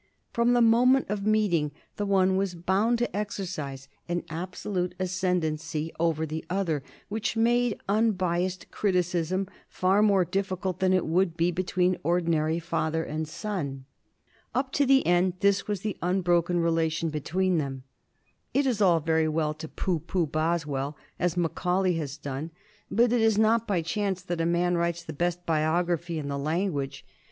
From 0.33 0.53
the 0.53 0.63
moment 0.63 1.07
of 1.11 1.27
meeting 1.27 1.71
the 1.97 2.07
one 2.07 2.35
was 2.35 2.55
bound 2.55 2.97
to 2.97 3.15
exercise 3.15 3.87
an 4.09 4.23
absolute 4.31 4.95
ascendency 4.99 5.91
over 5.99 6.25
the 6.25 6.43
other 6.49 6.81
which 7.07 7.37
made 7.37 7.79
unbiassed 7.87 8.71
criticism 8.71 9.47
far 9.69 10.01
more 10.01 10.25
difficult 10.25 10.79
than 10.79 10.91
it 10.91 11.05
would 11.05 11.37
be 11.37 11.51
between 11.51 11.99
ordinary 12.01 12.57
father 12.57 13.03
and 13.03 13.27
son. 13.27 13.85
Up 14.55 14.71
to 14.71 14.87
the 14.87 15.05
end 15.05 15.33
this 15.41 15.67
was 15.67 15.81
the 15.81 15.99
unbroken 16.01 16.59
relation 16.61 17.11
between 17.11 17.59
them. 17.59 17.83
It 18.55 18.65
is 18.65 18.81
all 18.81 19.01
very 19.01 19.27
well 19.27 19.53
to 19.53 19.67
pooh 19.67 19.99
pooh 19.99 20.25
Boswell 20.25 20.97
as 21.19 21.37
Macaulay 21.37 21.93
has 21.97 22.17
done, 22.17 22.49
but 22.89 23.13
it 23.13 23.21
is 23.21 23.37
not 23.37 23.67
by 23.67 23.83
chance 23.83 24.23
that 24.23 24.41
a 24.41 24.47
man 24.47 24.75
writes 24.77 25.03
the 25.03 25.13
best 25.13 25.45
biography 25.45 26.17
in 26.17 26.27
the 26.27 26.39
language. 26.39 27.05